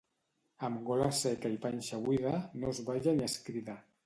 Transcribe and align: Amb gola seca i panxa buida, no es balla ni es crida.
Amb 0.67 0.79
gola 0.87 1.09
seca 1.19 1.51
i 1.57 1.59
panxa 1.67 2.01
buida, 2.07 2.33
no 2.65 2.73
es 2.75 2.81
balla 2.89 3.15
ni 3.21 3.29
es 3.31 3.39
crida. 3.49 3.79